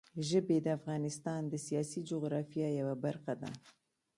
[0.29, 3.49] ژبې د افغانستان د سیاسي جغرافیه یوه برخه ده.